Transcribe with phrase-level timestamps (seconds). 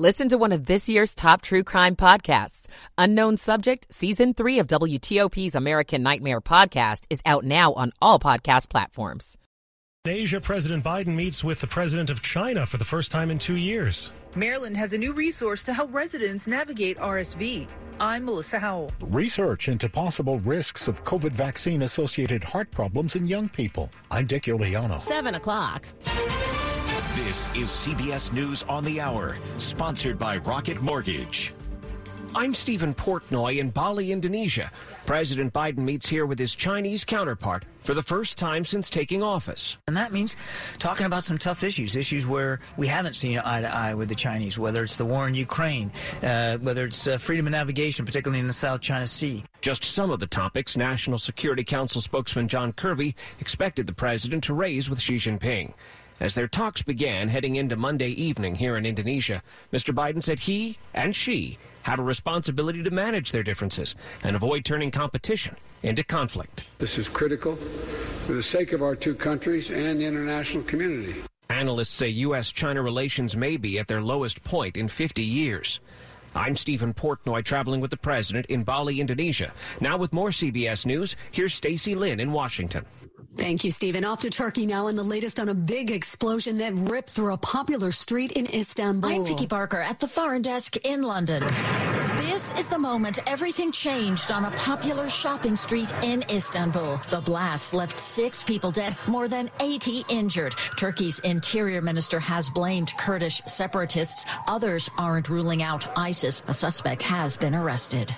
[0.00, 2.68] Listen to one of this year's top true crime podcasts.
[2.96, 8.70] Unknown Subject, Season 3 of WTOP's American Nightmare podcast is out now on all podcast
[8.70, 9.36] platforms.
[10.06, 13.38] In Asia, President Biden meets with the president of China for the first time in
[13.38, 14.10] two years.
[14.34, 17.68] Maryland has a new resource to help residents navigate RSV.
[18.00, 18.92] I'm Melissa Howell.
[19.02, 23.90] Research into possible risks of COVID vaccine associated heart problems in young people.
[24.10, 24.98] I'm Dick Uliano.
[24.98, 25.86] 7 o'clock.
[27.24, 31.52] This is CBS News on the Hour, sponsored by Rocket Mortgage.
[32.34, 34.72] I'm Stephen Portnoy in Bali, Indonesia.
[35.04, 39.76] President Biden meets here with his Chinese counterpart for the first time since taking office.
[39.86, 40.34] And that means
[40.78, 44.14] talking about some tough issues, issues where we haven't seen eye to eye with the
[44.14, 45.92] Chinese, whether it's the war in Ukraine,
[46.22, 49.44] uh, whether it's uh, freedom of navigation, particularly in the South China Sea.
[49.60, 54.54] Just some of the topics National Security Council spokesman John Kirby expected the president to
[54.54, 55.74] raise with Xi Jinping.
[56.20, 59.42] As their talks began heading into Monday evening here in Indonesia,
[59.72, 59.94] Mr.
[59.94, 64.90] Biden said he and Xi have a responsibility to manage their differences and avoid turning
[64.90, 66.66] competition into conflict.
[66.76, 71.14] This is critical for the sake of our two countries and the international community.
[71.48, 72.52] Analysts say U.S.
[72.52, 75.80] China relations may be at their lowest point in 50 years.
[76.34, 79.52] I'm Stephen Portnoy traveling with the president in Bali, Indonesia.
[79.80, 82.84] Now with more CBS News, here's Stacy Lynn in Washington.
[83.36, 84.04] Thank you, Stephen.
[84.04, 87.38] Off to Turkey now and the latest on a big explosion that ripped through a
[87.38, 89.10] popular street in Istanbul.
[89.10, 91.44] I'm Vicky Barker at the Foreign Desk in London.
[92.16, 97.00] This is the moment everything changed on a popular shopping street in Istanbul.
[97.10, 100.54] The blast left six people dead, more than 80 injured.
[100.76, 104.24] Turkey's interior minister has blamed Kurdish separatists.
[104.48, 106.42] Others aren't ruling out ISIS.
[106.48, 108.14] A suspect has been arrested.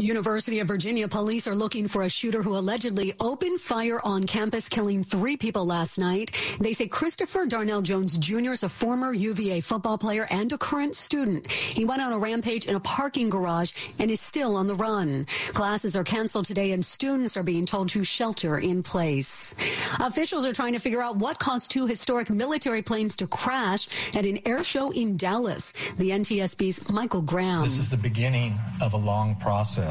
[0.00, 4.68] University of Virginia police are looking for a shooter who allegedly opened fire on campus,
[4.68, 6.32] killing three people last night.
[6.58, 8.52] They say Christopher Darnell Jones Jr.
[8.52, 11.50] is a former UVA football player and a current student.
[11.50, 15.26] He went on a rampage in a parking garage and is still on the run.
[15.52, 19.54] Classes are canceled today and students are being told to shelter in place.
[20.00, 24.26] Officials are trying to figure out what caused two historic military planes to crash at
[24.26, 25.72] an air show in Dallas.
[25.98, 27.62] The NTSB's Michael Graham.
[27.62, 29.83] This is the beginning of a long process.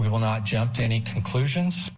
[0.00, 1.90] We will not jump to any conclusions.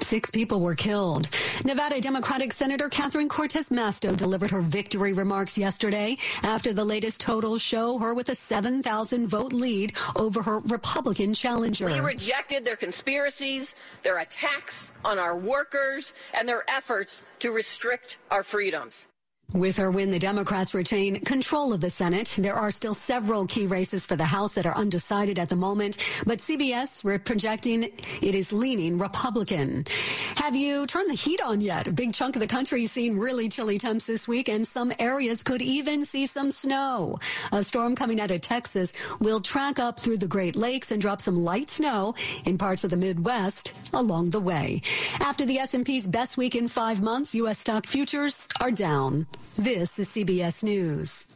[0.00, 1.28] Six people were killed.
[1.64, 7.62] Nevada Democratic Senator Catherine Cortez Masto delivered her victory remarks yesterday after the latest totals
[7.62, 11.86] show her with a 7,000 vote lead over her Republican challenger.
[11.86, 18.42] We rejected their conspiracies, their attacks on our workers, and their efforts to restrict our
[18.42, 19.08] freedoms.
[19.52, 22.34] With her win, the Democrats retain control of the Senate.
[22.36, 25.96] There are still several key races for the House that are undecided at the moment,
[26.26, 29.86] but CBS, we're projecting it is leaning Republican.
[30.34, 31.86] Have you turned the heat on yet?
[31.86, 34.92] A big chunk of the country is seeing really chilly temps this week, and some
[34.98, 37.18] areas could even see some snow.
[37.52, 41.22] A storm coming out of Texas will track up through the Great Lakes and drop
[41.22, 42.14] some light snow
[42.44, 44.82] in parts of the Midwest along the way.
[45.20, 47.60] After the S&P's best week in five months, U.S.
[47.60, 49.26] stock futures are down.
[49.56, 51.26] This is CBS News.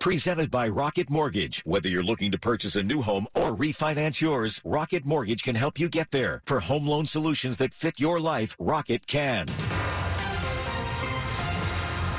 [0.00, 1.62] Presented by Rocket Mortgage.
[1.64, 5.78] Whether you're looking to purchase a new home or refinance yours, Rocket Mortgage can help
[5.78, 6.42] you get there.
[6.44, 9.46] For home loan solutions that fit your life, Rocket can.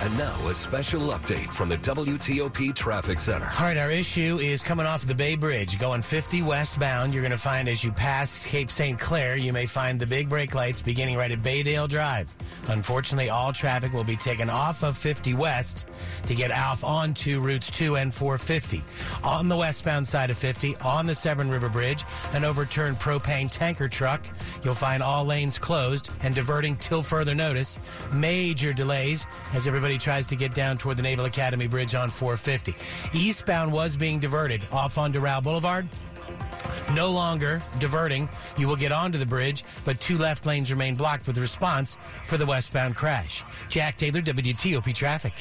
[0.06, 3.50] And now a special update from the WTOP Traffic Center.
[3.58, 7.12] All right, our issue is coming off the Bay Bridge, going 50 westbound.
[7.12, 9.00] You're going to find as you pass Cape St.
[9.00, 12.36] Clair, you may find the big brake lights beginning right at Baydale Drive.
[12.68, 15.88] Unfortunately, all traffic will be taken off of 50 west
[16.28, 18.84] to get off onto routes 2 and 450.
[19.24, 23.90] On the westbound side of 50, on the Severn River Bridge, an overturned propane tanker
[23.90, 24.24] truck.
[24.64, 27.80] You'll find all lanes closed and diverting till further notice.
[28.14, 32.76] Major delays as everybody tries to get down toward the Naval Academy Bridge on 450.
[33.14, 35.88] Eastbound was being diverted off on Doral Boulevard.
[36.94, 38.30] No longer diverting.
[38.58, 42.38] You will get onto the bridge, but two left lanes remain blocked with response for
[42.38, 43.44] the westbound crash.
[43.70, 45.34] Jack Taylor, WTOP Traffic.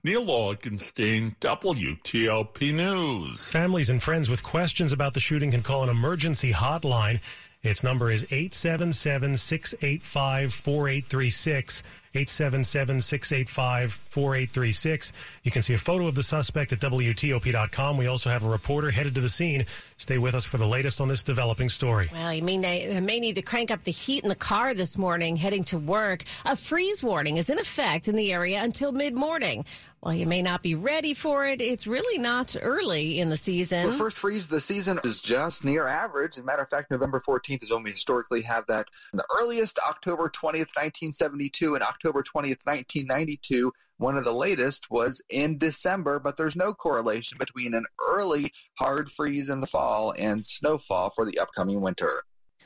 [0.04, 3.48] Neil Augenstein, WTOP News.
[3.50, 7.22] Families and friends with questions about the shooting can call an emergency hotline.
[7.62, 11.84] Its number is 877 685 4836.
[12.16, 15.12] 877 685 4836.
[15.44, 17.98] You can see a photo of the suspect at WTOP.com.
[17.98, 19.66] We also have a reporter headed to the scene.
[19.98, 22.10] Stay with us for the latest on this developing story.
[22.12, 25.36] Well, you may, may need to crank up the heat in the car this morning
[25.36, 26.24] heading to work.
[26.46, 29.66] A freeze warning is in effect in the area until mid morning.
[30.06, 33.90] While you may not be ready for it, it's really not early in the season.
[33.90, 36.38] The first freeze of the season is just near average.
[36.38, 38.88] As a matter of fact, November 14th is when we historically have that.
[39.14, 43.72] The earliest, October 20th, 1972, and October 20th, 1992.
[43.98, 49.12] One of the latest was in December, but there's no correlation between an early hard
[49.12, 52.26] freeze in the fall and snowfall for the upcoming winter.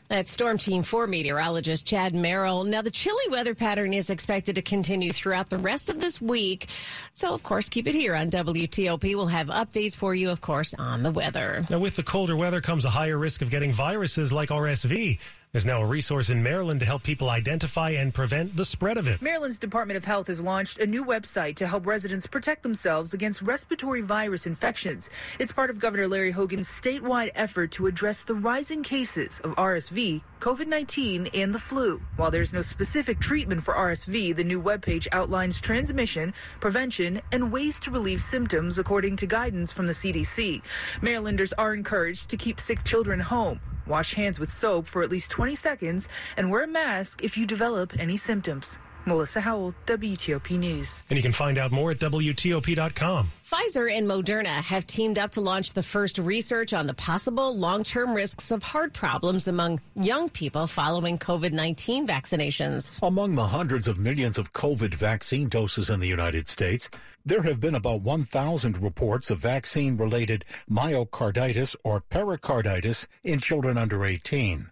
[0.09, 2.63] That's Storm Team 4 meteorologist Chad Merrill.
[2.63, 6.65] Now, the chilly weather pattern is expected to continue throughout the rest of this week.
[7.13, 9.03] So, of course, keep it here on WTOP.
[9.03, 11.67] We'll have updates for you, of course, on the weather.
[11.69, 15.19] Now, with the colder weather comes a higher risk of getting viruses like RSV.
[15.51, 19.07] There's now a resource in Maryland to help people identify and prevent the spread of
[19.07, 19.19] it.
[19.19, 23.41] Maryland's Department of Health has launched a new website to help residents protect themselves against
[23.41, 25.09] respiratory virus infections.
[25.39, 30.21] It's part of Governor Larry Hogan's statewide effort to address the rising cases of RSV,
[30.39, 31.99] COVID 19, and the flu.
[32.15, 37.79] While there's no specific treatment for RSV, the new webpage outlines transmission, prevention, and ways
[37.79, 40.61] to relieve symptoms according to guidance from the CDC.
[41.01, 43.59] Marylanders are encouraged to keep sick children home.
[43.89, 46.07] Wash hands with soap for at least 20 seconds
[46.37, 48.77] and wear a mask if you develop any symptoms.
[49.09, 51.03] Melissa Howell, WTOP News.
[51.09, 53.31] And you can find out more at WTOP.com.
[53.43, 57.83] Pfizer and Moderna have teamed up to launch the first research on the possible long
[57.83, 62.99] term risks of heart problems among young people following COVID 19 vaccinations.
[63.01, 66.89] Among the hundreds of millions of COVID vaccine doses in the United States,
[67.25, 74.05] there have been about 1,000 reports of vaccine related myocarditis or pericarditis in children under
[74.05, 74.69] 18.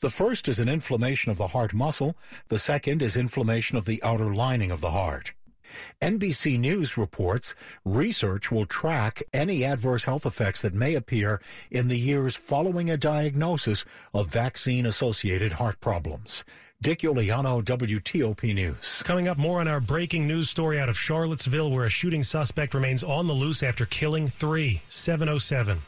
[0.00, 2.16] The first is an inflammation of the heart muscle.
[2.48, 5.32] The second is inflammation of the outer lining of the heart.
[6.00, 7.54] NBC News reports
[7.84, 12.96] research will track any adverse health effects that may appear in the years following a
[12.96, 13.84] diagnosis
[14.14, 16.44] of vaccine associated heart problems.
[16.80, 19.02] Dick Uliano, WTOP News.
[19.02, 22.72] Coming up more on our breaking news story out of Charlottesville, where a shooting suspect
[22.72, 24.82] remains on the loose after killing three.
[24.88, 25.82] 707.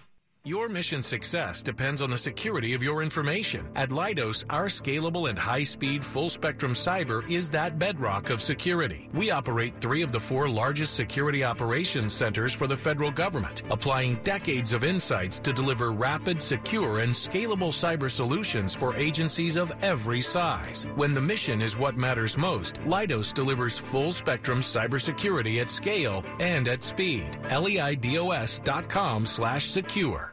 [0.46, 3.69] Your mission success depends on the security of your information.
[3.76, 9.10] At Leidos, our scalable and high-speed full-spectrum cyber is that bedrock of security.
[9.12, 14.14] We operate three of the four largest security operations centers for the federal government, applying
[14.25, 20.22] decades of insights to deliver rapid, secure, and scalable cyber solutions for agencies of every
[20.22, 20.86] size.
[20.94, 26.82] When the mission is what matters most, Leidos delivers full-spectrum cybersecurity at scale and at
[26.82, 27.31] speed.
[27.50, 30.30] leidos.com slash secure.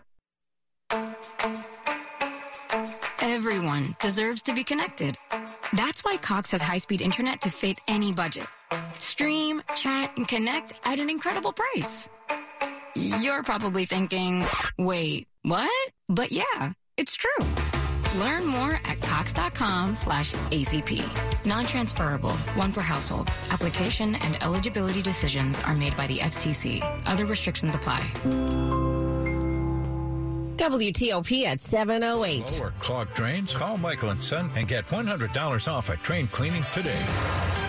[3.22, 5.18] Everyone deserves to be connected.
[5.74, 8.48] That's why Cox has high speed internet to fit any budget.
[9.00, 12.10] Stream, chat, and connect at an incredible price.
[12.96, 14.46] You're probably thinking,
[14.78, 15.92] wait, what?
[16.10, 17.46] But yeah, it's true.
[18.18, 21.46] Learn more at cox.com slash ACP.
[21.46, 23.30] Non-transferable, one per household.
[23.52, 26.82] Application and eligibility decisions are made by the FCC.
[27.06, 28.04] Other restrictions apply.
[30.58, 32.50] WTOP at 708.
[32.50, 33.56] Slow or clogged drains?
[33.56, 37.67] Call Michael and Son and get $100 off at train cleaning today.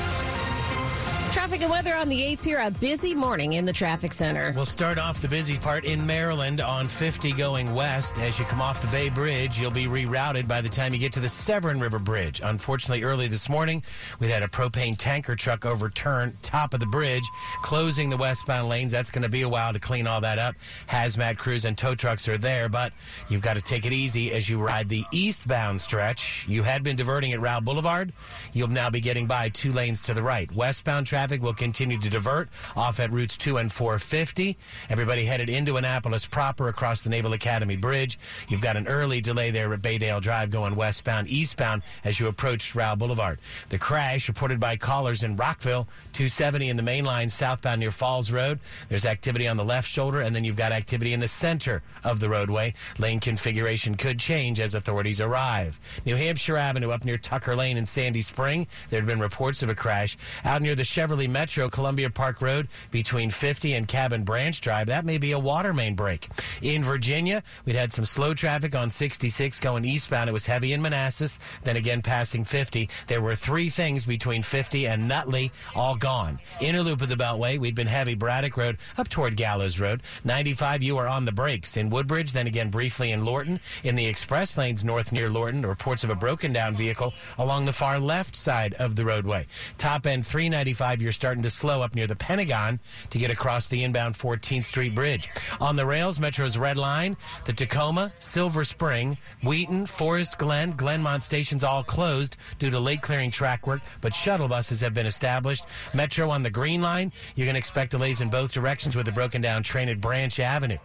[1.49, 2.59] Traffic and weather on the 8s here.
[2.59, 4.53] A busy morning in the traffic center.
[4.55, 8.19] We'll start off the busy part in Maryland on 50 going west.
[8.19, 11.15] As you come off the Bay Bridge, you'll be rerouted by the time you get
[11.15, 12.43] to the Severn River Bridge.
[12.45, 13.83] Unfortunately, early this morning,
[14.21, 17.25] we had a propane tanker truck overturn top of the bridge,
[17.63, 18.93] closing the westbound lanes.
[18.93, 20.55] That's going to be a while to clean all that up.
[20.91, 22.93] Hazmat crews and tow trucks are there, but
[23.31, 26.45] you've got to take it easy as you ride the eastbound stretch.
[26.47, 28.13] You had been diverting at Route Boulevard.
[28.53, 30.53] You'll now be getting by two lanes to the right.
[30.53, 34.57] Westbound traffic traffic will continue to divert off at routes 2 and 450.
[34.91, 38.19] Everybody headed into Annapolis proper across the Naval Academy Bridge.
[38.49, 42.75] You've got an early delay there at Baydale Drive going westbound, eastbound as you approach
[42.75, 43.39] Rowe Boulevard.
[43.69, 48.31] The crash reported by callers in Rockville, 270 in the main line southbound near Falls
[48.31, 48.59] Road.
[48.89, 52.21] There's activity on the left shoulder, and then you've got activity in the center of
[52.21, 52.75] the roadway.
[52.99, 55.79] Lane configuration could change as authorities arrive.
[56.05, 58.67] New Hampshire Avenue up near Tucker Lane in Sandy Spring.
[58.91, 60.17] There had been reports of a crash.
[60.45, 60.85] Out near the
[61.33, 64.87] Metro, Columbia Park Road, between 50 and Cabin Branch Drive.
[64.89, 66.29] That may be a water main break.
[66.63, 70.29] In Virginia, we'd had some slow traffic on 66 going eastbound.
[70.29, 72.89] It was heavy in Manassas, then again passing 50.
[73.07, 76.39] There were three things between 50 and Nutley, all gone.
[76.61, 80.03] Inner loop of the Beltway, we'd been heavy Braddock Road up toward Gallows Road.
[80.25, 83.61] 95, you are on the brakes in Woodbridge, then again briefly in Lorton.
[83.85, 87.73] In the express lanes north near Lorton, reports of a broken down vehicle along the
[87.73, 89.47] far left side of the roadway.
[89.79, 92.79] Top end 395, you're starting to slow up near the Pentagon
[93.11, 95.29] to get across the inbound 14th Street Bridge.
[95.61, 101.65] On the rails, Metro's Red Line, the Tacoma, Silver Spring, Wheaton, Forest Glen, Glenmont stations
[101.65, 105.65] all closed due to late clearing track work, but shuttle buses have been established.
[105.93, 109.43] Metro on the Green Line, you can expect delays in both directions with a broken
[109.43, 110.79] down train at Branch Avenue.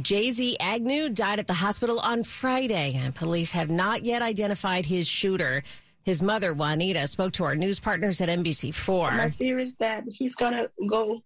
[0.00, 5.06] Jay-Z Agnew died at the hospital on Friday, and police have not yet identified his
[5.06, 5.62] shooter.
[6.04, 9.16] His mother, Juanita, spoke to our news partners at NBC4.
[9.16, 11.20] My fear is that he's going to go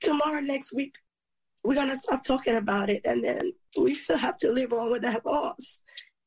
[0.00, 0.94] tomorrow, next week.
[1.62, 4.90] We're going to stop talking about it, and then we still have to live on
[4.90, 5.80] with that loss.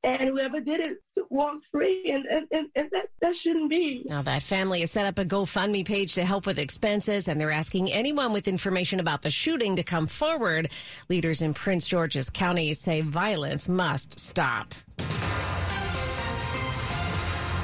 [0.05, 0.97] And whoever did it
[1.29, 4.05] walk free, and, and, and, and that, that shouldn't be.
[4.09, 7.51] Now, that family has set up a GoFundMe page to help with expenses, and they're
[7.51, 10.71] asking anyone with information about the shooting to come forward.
[11.09, 14.73] Leaders in Prince George's County say violence must stop.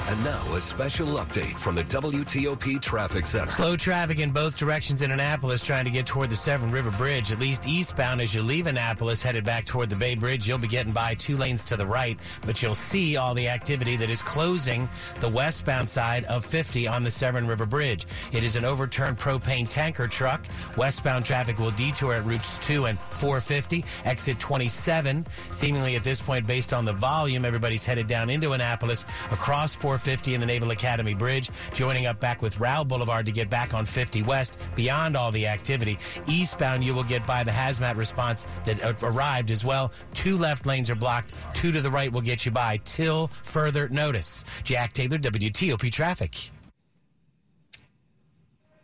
[0.10, 3.52] And now a special update from the WTOP Traffic Center.
[3.52, 7.32] Slow traffic in both directions in Annapolis trying to get toward the Severn River Bridge,
[7.32, 10.48] at least eastbound as you leave Annapolis, headed back toward the Bay Bridge.
[10.48, 13.98] You'll be getting by two lanes to the right, but you'll see all the activity
[13.98, 14.90] that is closing
[15.20, 18.08] the westbound side of 50 on the Severn River Bridge.
[18.32, 20.44] It is an overturned propane tanker truck.
[20.76, 25.28] Westbound traffic will detour at routes 2 and 450, exit 27.
[25.52, 29.99] Seemingly at this point, based on the volume, everybody's headed down into Annapolis across 450
[30.08, 33.86] in the Naval Academy Bridge, joining up back with Rowe Boulevard to get back on
[33.86, 35.98] 50 West beyond all the activity.
[36.28, 39.92] Eastbound, you will get by the hazmat response that arrived as well.
[40.14, 41.34] Two left lanes are blocked.
[41.54, 44.46] Two to the right will get you by till further notice.
[44.64, 46.52] Jack Taylor, WTOP Traffic.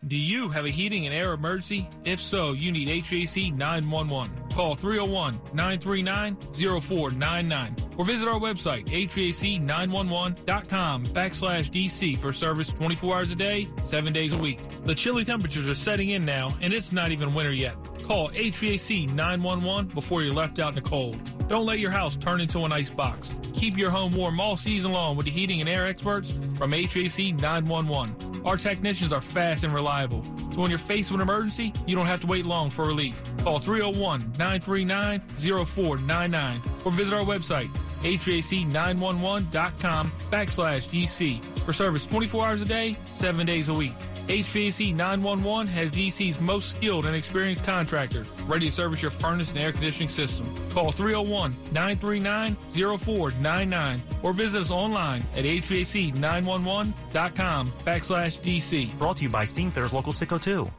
[0.08, 1.90] Do you have a heating and air emergency?
[2.04, 4.30] If so, you need HVAC 911.
[4.54, 13.32] call 301 939 0499 or visit our website, HVAC911.com backslash DC for service 24 hours
[13.32, 14.60] a day, 7 days a week.
[14.86, 17.76] The chilly temperatures are setting in now, and it's not even winter yet.
[18.04, 21.18] Call HVAC 911 before you're left out in the cold.
[21.48, 23.34] Don't let your house turn into an ice box.
[23.54, 27.42] Keep your home warm all season long with the heating and air experts from HVAC
[27.42, 28.35] 911.
[28.46, 30.24] Our technicians are fast and reliable,
[30.54, 33.24] so when you're faced with an emergency, you don't have to wait long for relief.
[33.40, 35.20] Call 301 939
[35.66, 43.48] 0499 or visit our website, HVAC911.com backslash DC for service 24 hours a day, 7
[43.48, 43.96] days a week.
[44.28, 49.60] HVAC 911 has DC's most skilled and experienced contractors ready to service your furnace and
[49.60, 50.48] air conditioning system.
[50.72, 52.58] Call 301 939
[52.98, 58.98] 0499 or visit us online at HVAC911.com backslash DC.
[58.98, 60.72] Brought to you by Steamfitters Local 602.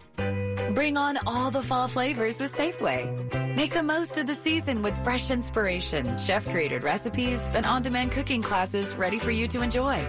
[0.75, 3.57] Bring on all the fall flavors with Safeway.
[3.57, 8.13] Make the most of the season with fresh inspiration, chef created recipes, and on demand
[8.13, 10.05] cooking classes ready for you to enjoy.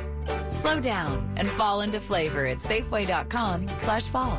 [0.67, 4.37] Slow down and fall into flavor at Safeway.com slash fall.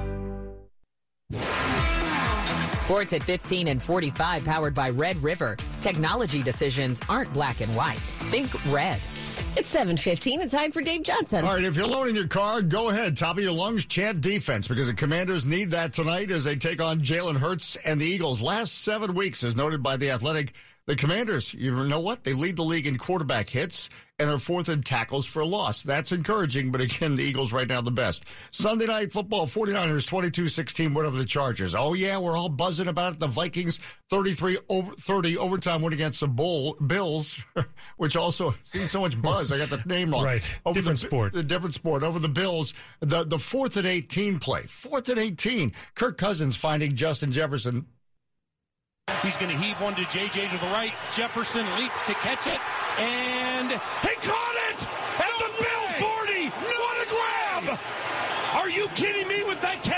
[2.81, 5.57] Sports at 15 and 45 powered by Red River.
[5.81, 7.97] Technology decisions aren't black and white.
[8.29, 9.01] Think red.
[9.57, 10.43] It's 7.15.
[10.43, 11.47] It's time for Dave Johnson.
[11.47, 13.17] All right, if you're alone in your car, go ahead.
[13.17, 16.83] Top of your lungs, chant defense because the Commanders need that tonight as they take
[16.83, 18.43] on Jalen Hurts and the Eagles.
[18.43, 20.53] Last seven weeks, as noted by The Athletic,
[20.85, 22.25] the Commanders, you know what?
[22.25, 25.83] They lead the league in quarterback hits and are fourth in tackles for loss.
[25.83, 28.25] That's encouraging, but again, the Eagles right now the best.
[28.51, 31.75] Sunday night football, 49ers 22-16 win over the Chargers.
[31.75, 33.19] Oh yeah, we're all buzzing about it.
[33.21, 33.79] The Vikings
[34.11, 37.39] 33 over 30 overtime win against the Bull Bills,
[37.97, 39.53] which also seems so much buzz.
[39.53, 40.25] I got the name wrong.
[40.25, 40.61] Right.
[40.65, 41.33] Over different the, sport.
[41.33, 42.75] The different sport over the Bills.
[43.01, 44.63] The the fourth and 18 play.
[44.63, 45.73] Fourth and 18.
[45.95, 47.87] Kirk Cousins finding Justin Jefferson
[49.23, 50.93] He's going to heave one to JJ to the right.
[51.17, 52.61] Jefferson leaps to catch it,
[52.99, 54.87] and he caught it
[55.19, 55.69] at no the way.
[55.69, 56.45] Bills 40.
[56.45, 57.79] No what a grab!
[58.55, 59.98] Are you kidding me with that catch?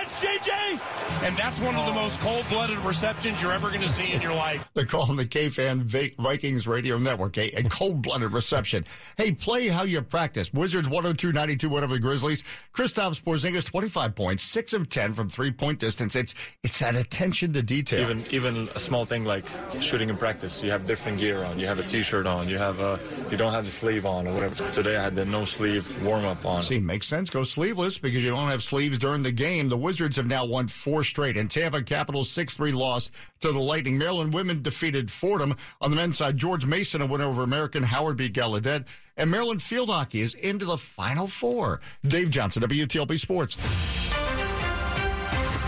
[1.22, 4.32] And that's one of the most cold-blooded receptions you're ever going to see in your
[4.32, 4.68] life.
[4.72, 8.86] They're calling the K-Fan Vikings Radio Network a, a cold-blooded reception.
[9.16, 10.52] Hey, play how you practice.
[10.52, 12.42] Wizards 102-92 whatever the Grizzlies.
[12.74, 16.16] Kristaps Porzingis 25 points, 6 of 10 from three-point distance.
[16.16, 18.00] It's it's that attention to detail.
[18.00, 19.44] Even even a small thing like
[19.80, 20.62] shooting in practice.
[20.62, 21.58] You have different gear on.
[21.58, 22.48] You have a t-shirt on.
[22.48, 22.98] You have a
[23.30, 24.70] you don't have the sleeve on or whatever.
[24.70, 26.62] Today I had the no sleeve warm-up on.
[26.62, 27.28] See, makes sense.
[27.30, 29.68] Go sleeveless because you don't have sleeves during the game.
[29.68, 31.36] The Wizards have now won four straight.
[31.36, 33.98] And Tampa Capitals 6-3 loss to the Lightning.
[33.98, 35.56] Maryland women defeated Fordham.
[35.80, 37.82] On the men's side, George Mason a win over American.
[37.82, 38.86] Howard beat Gallaudet.
[39.16, 41.80] And Maryland field hockey is into the Final Four.
[42.06, 43.58] Dave Johnson, WTOP Sports.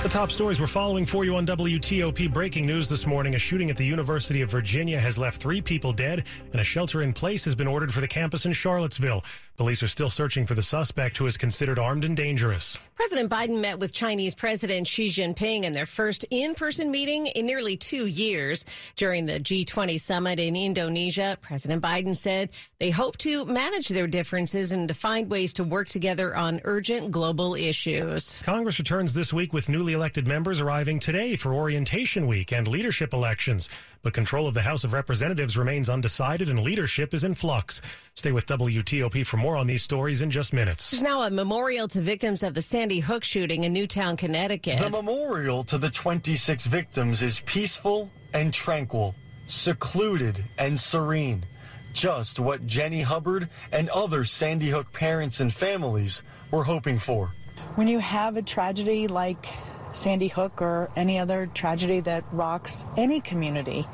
[0.02, 2.32] The top stories we're following for you on WTOP.
[2.32, 3.36] Breaking news this morning.
[3.36, 7.02] A shooting at the University of Virginia has left three people dead, and a shelter
[7.02, 9.22] in place has been ordered for the campus in Charlottesville.
[9.56, 12.76] Police are still searching for the suspect who is considered armed and dangerous.
[13.02, 17.46] President Biden met with Chinese President Xi Jinping in their first in person meeting in
[17.46, 18.64] nearly two years.
[18.94, 24.70] During the G20 summit in Indonesia, President Biden said they hope to manage their differences
[24.70, 28.40] and to find ways to work together on urgent global issues.
[28.44, 33.12] Congress returns this week with newly elected members arriving today for orientation week and leadership
[33.12, 33.68] elections.
[34.02, 37.80] But control of the House of Representatives remains undecided and leadership is in flux.
[38.14, 40.90] Stay with WTOP for more on these stories in just minutes.
[40.90, 44.80] There's now a memorial to victims of the Sandy Hook shooting in Newtown, Connecticut.
[44.80, 49.14] The memorial to the 26 victims is peaceful and tranquil,
[49.46, 51.46] secluded and serene.
[51.92, 57.32] Just what Jenny Hubbard and other Sandy Hook parents and families were hoping for.
[57.76, 59.46] When you have a tragedy like
[59.92, 63.86] Sandy Hook or any other tragedy that rocks any community,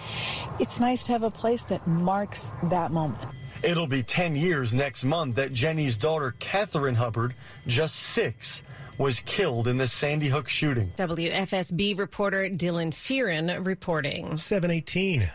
[0.58, 3.22] it's nice to have a place that marks that moment.
[3.62, 7.34] It'll be 10 years next month that Jenny's daughter, Catherine Hubbard,
[7.66, 8.62] just six,
[8.98, 10.92] was killed in the Sandy Hook shooting.
[10.96, 14.36] WFSB reporter Dylan Fearon reporting.
[14.36, 15.28] 718.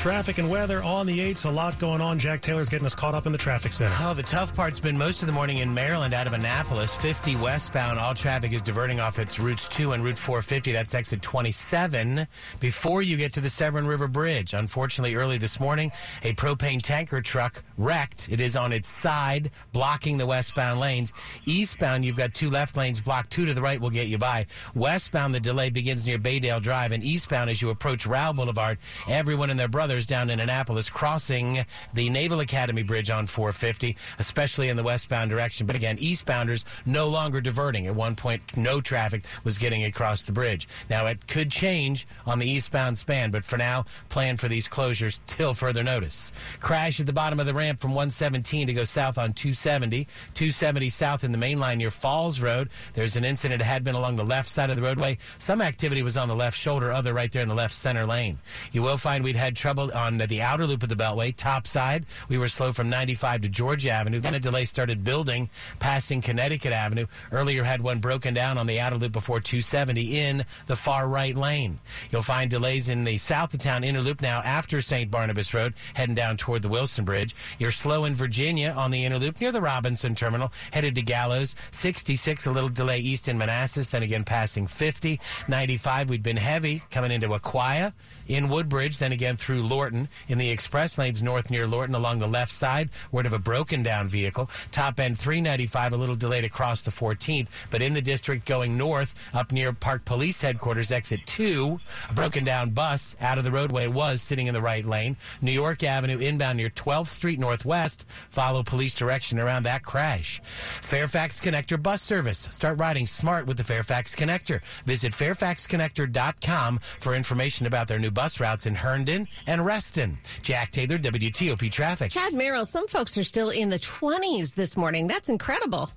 [0.00, 1.44] Traffic and weather on the 8s.
[1.44, 2.18] A lot going on.
[2.18, 3.94] Jack Taylor's getting us caught up in the traffic center.
[4.00, 6.96] Oh, the tough part's been most of the morning in Maryland out of Annapolis.
[6.96, 7.98] 50 westbound.
[7.98, 10.72] All traffic is diverting off its routes 2 and Route 450.
[10.72, 12.26] That's exit 27
[12.60, 14.54] before you get to the Severn River Bridge.
[14.54, 18.30] Unfortunately, early this morning, a propane tanker truck wrecked.
[18.30, 21.12] It is on its side, blocking the westbound lanes.
[21.44, 23.32] Eastbound, you've got two left lanes blocked.
[23.32, 24.46] Two to the right will get you by.
[24.74, 26.92] Westbound, the delay begins near Baydale Drive.
[26.92, 31.64] And eastbound, as you approach Rowe Boulevard, everyone and their brother down in Annapolis crossing
[31.94, 35.66] the Naval Academy Bridge on 450, especially in the westbound direction.
[35.66, 37.86] But again, eastbounders no longer diverting.
[37.86, 40.68] At one point, no traffic was getting across the bridge.
[40.88, 45.20] Now, it could change on the eastbound span, but for now, plan for these closures
[45.26, 46.32] till further notice.
[46.60, 50.04] Crash at the bottom of the ramp from 117 to go south on 270.
[50.34, 52.70] 270 south in the main line near Falls Road.
[52.94, 55.18] There's an incident that had been along the left side of the roadway.
[55.38, 58.38] Some activity was on the left shoulder, other right there in the left center lane.
[58.72, 62.04] You will find we'd had trouble on the outer loop of the Beltway, top side.
[62.28, 64.20] We were slow from 95 to Georgia Avenue.
[64.20, 67.06] Then a delay started building, passing Connecticut Avenue.
[67.32, 71.34] Earlier had one broken down on the outer loop before 270 in the far right
[71.34, 71.80] lane.
[72.10, 75.10] You'll find delays in the south of town inner loop now after St.
[75.10, 77.34] Barnabas Road, heading down toward the Wilson Bridge.
[77.58, 81.56] You're slow in Virginia on the inner loop near the Robinson Terminal, headed to Gallows.
[81.70, 85.20] 66, a little delay east in Manassas, then again passing 50.
[85.48, 87.92] 95, we'd been heavy coming into Aquia
[88.26, 92.26] in Woodbridge, then again through Lorton in the express lanes north near Lorton along the
[92.26, 94.50] left side, word of a broken down vehicle.
[94.72, 99.14] Top end 395, a little delayed across the 14th, but in the district going north
[99.32, 101.78] up near Park Police Headquarters, exit 2,
[102.08, 105.16] a broken down bus out of the roadway was sitting in the right lane.
[105.40, 110.40] New York Avenue inbound near 12th Street Northwest, follow police direction around that crash.
[110.44, 112.48] Fairfax Connector bus service.
[112.50, 114.60] Start riding smart with the Fairfax Connector.
[114.84, 120.18] Visit fairfaxconnector.com for information about their new bus routes in Herndon and Reston.
[120.42, 122.10] Jack Taylor, WTOP Traffic.
[122.10, 125.06] Chad Merrill, some folks are still in the 20s this morning.
[125.06, 125.90] That's incredible.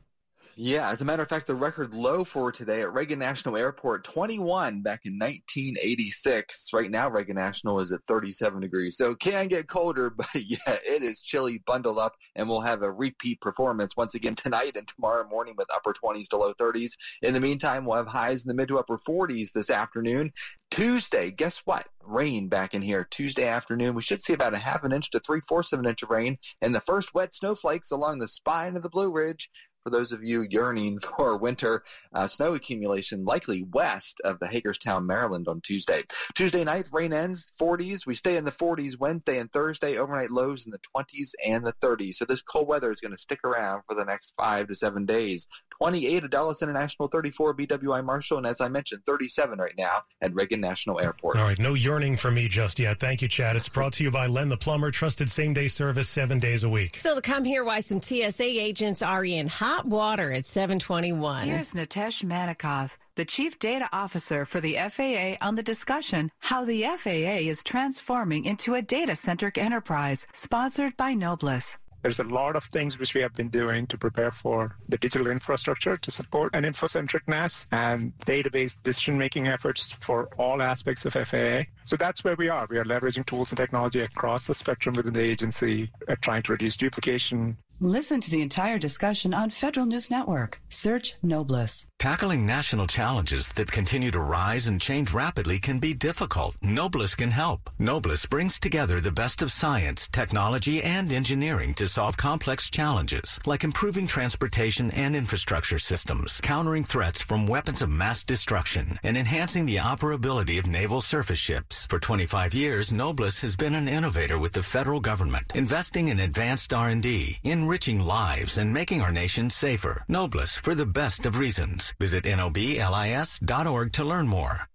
[0.55, 4.03] Yeah, as a matter of fact, the record low for today at Reagan National Airport,
[4.03, 6.67] 21 back in 1986.
[6.71, 8.95] Right now, Reagan National is at 37 degrees.
[8.95, 11.63] So it can get colder, but yeah, it is chilly.
[11.65, 15.73] Bundle up, and we'll have a repeat performance once again tonight and tomorrow morning with
[15.73, 16.91] upper 20s to low 30s.
[17.23, 20.33] In the meantime, we'll have highs in the mid to upper 40s this afternoon.
[20.69, 21.87] Tuesday, guess what?
[21.99, 23.95] Rain back in here Tuesday afternoon.
[23.95, 26.09] We should see about a half an inch to three fourths of an inch of
[26.09, 29.49] rain and the first wet snowflakes along the spine of the Blue Ridge
[29.83, 35.05] for those of you yearning for winter uh, snow accumulation, likely west of the Hagerstown,
[35.05, 36.03] Maryland on Tuesday.
[36.35, 38.05] Tuesday night, rain ends 40s.
[38.05, 41.73] We stay in the 40s Wednesday and Thursday, overnight lows in the 20s and the
[41.73, 42.15] 30s.
[42.15, 45.05] So this cold weather is going to stick around for the next five to seven
[45.05, 45.47] days.
[45.83, 50.33] 28 at Dulles International, 34 BWI Marshall, and as I mentioned, 37 right now at
[50.33, 51.35] Reagan National Airport.
[51.35, 53.01] All right, no yearning for me just yet.
[53.01, 53.57] Thank you, Chad.
[53.57, 56.69] It's brought to you by Len the Plumber, trusted same day service seven days a
[56.69, 56.95] week.
[56.95, 61.49] Still to come here, why some TSA agents are in hot water at 721.
[61.49, 66.83] Here's Natesh Manikoth, the Chief Data Officer for the FAA, on the discussion how the
[66.83, 71.75] FAA is transforming into a data centric enterprise, sponsored by Noblis.
[72.03, 75.27] There's a lot of things which we have been doing to prepare for the digital
[75.27, 81.13] infrastructure to support an infocentric NAS and database decision making efforts for all aspects of
[81.13, 81.63] FAA.
[81.85, 82.67] So that's where we are.
[82.69, 86.51] We are leveraging tools and technology across the spectrum within the agency, uh, trying to
[86.51, 90.61] reduce duplication, Listen to the entire discussion on Federal News Network.
[90.69, 91.85] Search Noblis.
[92.03, 96.53] Tackling national challenges that continue to rise and change rapidly can be difficult.
[96.61, 97.69] Noblis can help.
[97.79, 103.63] Noblis brings together the best of science, technology, and engineering to solve complex challenges, like
[103.63, 109.77] improving transportation and infrastructure systems, countering threats from weapons of mass destruction, and enhancing the
[109.77, 111.87] operability of naval surface ships.
[111.87, 116.73] For 25 years, Noblis has been an innovator with the federal government, investing in advanced
[116.73, 120.03] R&D, enriching lives, and making our nation safer.
[120.09, 121.92] Noblis for the best of reasons.
[121.99, 124.67] Visit noblis.org to learn more.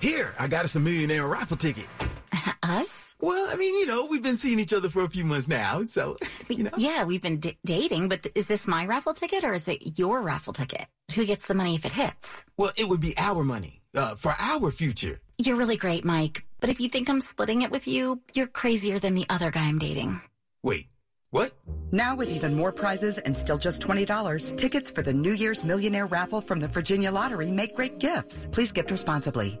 [0.00, 1.86] Here, I got us a millionaire raffle ticket.
[2.62, 3.14] Us?
[3.20, 5.84] Well, I mean, you know, we've been seeing each other for a few months now,
[5.86, 6.16] so,
[6.48, 6.70] you know.
[6.76, 9.98] Yeah, we've been d- dating, but th- is this my raffle ticket or is it
[9.98, 10.86] your raffle ticket?
[11.14, 12.42] Who gets the money if it hits?
[12.56, 15.20] Well, it would be our money, uh, for our future.
[15.38, 18.98] You're really great, Mike, but if you think I'm splitting it with you, you're crazier
[18.98, 20.20] than the other guy I'm dating.
[20.62, 20.86] Wait,
[21.34, 21.52] what?
[21.90, 26.06] Now with even more prizes and still just $20, tickets for the New Year's Millionaire
[26.06, 28.46] raffle from the Virginia Lottery make great gifts.
[28.52, 29.60] Please gift responsibly.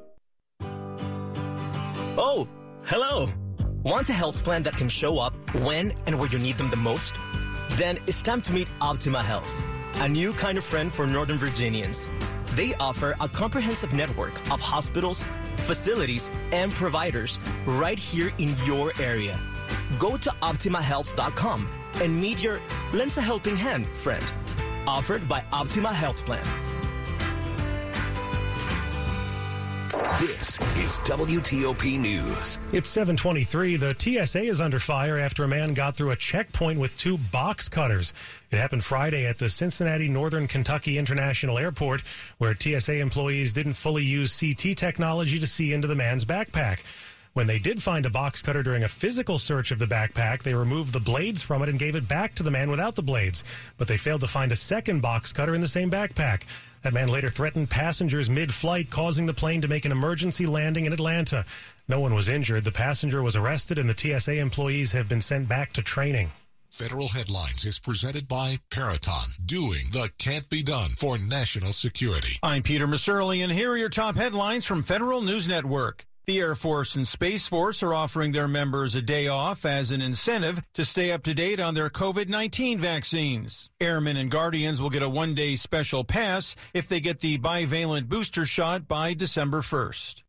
[2.16, 2.46] Oh,
[2.84, 3.28] hello.
[3.82, 6.76] Want a health plan that can show up when and where you need them the
[6.76, 7.14] most?
[7.70, 9.52] Then it's time to meet Optima Health,
[9.96, 12.12] a new kind of friend for Northern Virginians.
[12.54, 19.36] They offer a comprehensive network of hospitals, facilities, and providers right here in your area.
[19.98, 21.68] Go to OptimaHealth.com
[22.02, 22.60] and meet your
[22.92, 24.24] lends a helping hand friend.
[24.86, 26.44] Offered by Optima Health Plan.
[30.20, 32.58] This is WTOP News.
[32.72, 33.76] It's 723.
[33.76, 37.68] The TSA is under fire after a man got through a checkpoint with two box
[37.68, 38.12] cutters.
[38.50, 42.02] It happened Friday at the Cincinnati Northern Kentucky International Airport,
[42.38, 46.80] where TSA employees didn't fully use CT technology to see into the man's backpack.
[47.34, 50.54] When they did find a box cutter during a physical search of the backpack, they
[50.54, 53.42] removed the blades from it and gave it back to the man without the blades.
[53.76, 56.42] But they failed to find a second box cutter in the same backpack.
[56.82, 60.84] That man later threatened passengers mid flight, causing the plane to make an emergency landing
[60.84, 61.44] in Atlanta.
[61.88, 62.62] No one was injured.
[62.62, 66.30] The passenger was arrested, and the TSA employees have been sent back to training.
[66.70, 72.38] Federal Headlines is presented by Peraton, doing the can't be done for national security.
[72.44, 76.06] I'm Peter Musurlian, and here are your top headlines from Federal News Network.
[76.26, 80.00] The Air Force and Space Force are offering their members a day off as an
[80.00, 83.68] incentive to stay up to date on their COVID 19 vaccines.
[83.78, 88.08] Airmen and Guardians will get a one day special pass if they get the bivalent
[88.08, 90.23] booster shot by December 1st.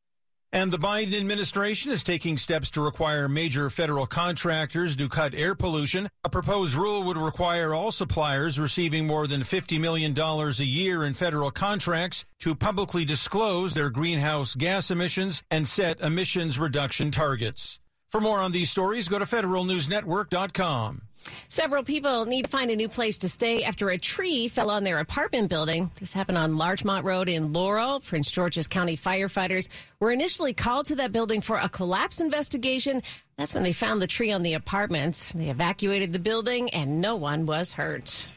[0.55, 5.53] And the Biden administration is taking steps to require major federal contractors to cut air
[5.53, 6.07] pollution.
[6.23, 11.13] A proposed rule would require all suppliers receiving more than $50 million a year in
[11.13, 17.81] federal contracts to publicly disclose their greenhouse gas emissions and set emissions reduction targets.
[18.15, 21.01] For more on these stories, go to federalnewsnetwork.com.
[21.49, 24.85] Several people need to find a new place to stay after a tree fell on
[24.85, 25.91] their apartment building.
[25.99, 27.99] This happened on Larchmont Road in Laurel.
[27.99, 29.67] Prince George's County firefighters
[29.99, 33.03] were initially called to that building for a collapse investigation.
[33.35, 35.33] That's when they found the tree on the apartment.
[35.35, 38.29] They evacuated the building and no one was hurt.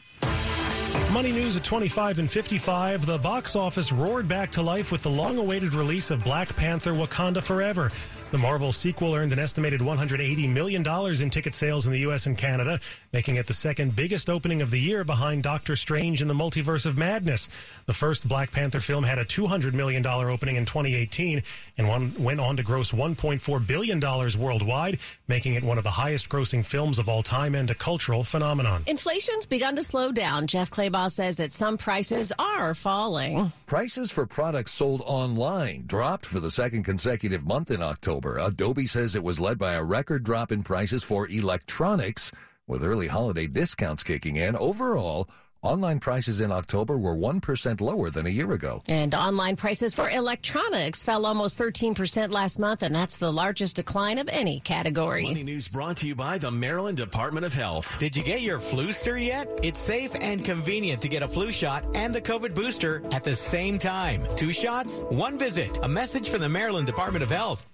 [1.13, 3.05] Money news at 25 and 55.
[3.05, 6.91] The box office roared back to life with the long awaited release of Black Panther
[6.91, 7.91] Wakanda Forever.
[8.31, 12.27] The Marvel sequel earned an estimated $180 million in ticket sales in the U.S.
[12.27, 12.79] and Canada,
[13.11, 16.85] making it the second biggest opening of the year behind Doctor Strange in the Multiverse
[16.85, 17.49] of Madness.
[17.87, 21.41] The first Black Panther film had a $200 million opening in 2018
[21.79, 26.29] and one went on to gross $1.4 billion worldwide, making it one of the highest
[26.29, 28.83] grossing films of all time and a cultural phenomenon.
[28.85, 30.45] Inflation's begun to slow down.
[30.45, 33.51] Jeff Clabaugh says that some prices are falling.
[33.65, 38.18] Prices for products sold online dropped for the second consecutive month in October.
[38.19, 42.31] Adobe says it was led by a record drop in prices for electronics,
[42.67, 44.55] with early holiday discounts kicking in.
[44.55, 45.29] Overall,
[45.61, 48.81] Online prices in October were 1% lower than a year ago.
[48.87, 54.19] And online prices for electronics fell almost 13% last month, and that's the largest decline
[54.19, 55.23] of any category.
[55.23, 57.99] Money News brought to you by the Maryland Department of Health.
[57.99, 59.49] Did you get your Fluster yet?
[59.61, 63.35] It's safe and convenient to get a flu shot and the COVID booster at the
[63.35, 64.23] same time.
[64.37, 65.77] Two shots, one visit.
[65.83, 67.67] A message from the Maryland Department of Health.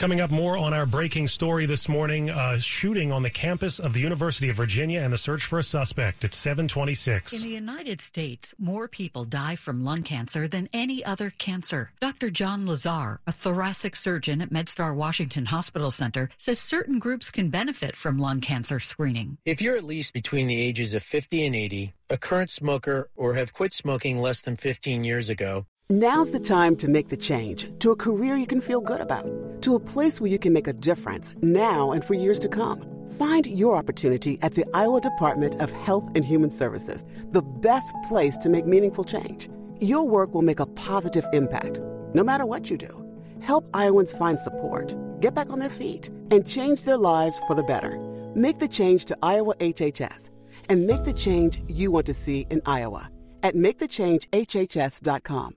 [0.00, 3.92] Coming up more on our breaking story this morning, uh, shooting on the campus of
[3.92, 6.24] the University of Virginia and the search for a suspect.
[6.24, 7.34] at 726.
[7.34, 11.90] In the United States, more people die from lung cancer than any other cancer.
[12.00, 12.30] Dr.
[12.30, 17.94] John Lazar, a thoracic surgeon at MedStar Washington Hospital Center, says certain groups can benefit
[17.94, 19.36] from lung cancer screening.
[19.44, 23.34] If you're at least between the ages of 50 and 80, a current smoker, or
[23.34, 27.66] have quit smoking less than 15 years ago, Now's the time to make the change
[27.80, 29.26] to a career you can feel good about,
[29.62, 32.86] to a place where you can make a difference now and for years to come.
[33.18, 38.36] Find your opportunity at the Iowa Department of Health and Human Services, the best place
[38.36, 39.50] to make meaningful change.
[39.80, 41.80] Your work will make a positive impact,
[42.14, 43.04] no matter what you do.
[43.40, 47.64] Help Iowans find support, get back on their feet, and change their lives for the
[47.64, 47.98] better.
[48.36, 50.30] Make the change to Iowa HHS
[50.68, 53.10] and make the change you want to see in Iowa
[53.42, 55.56] at makethechangehhs.com.